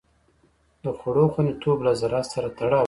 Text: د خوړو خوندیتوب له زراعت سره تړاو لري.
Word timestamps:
د 0.83 0.85
خوړو 0.97 1.25
خوندیتوب 1.33 1.77
له 1.87 1.91
زراعت 2.01 2.27
سره 2.33 2.47
تړاو 2.57 2.77
لري. 2.77 2.79